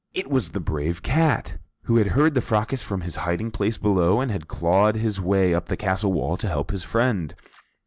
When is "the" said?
0.49-0.59, 2.33-2.41, 5.67-5.77